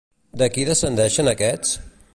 [0.41, 1.77] De qui descendeixen aquests?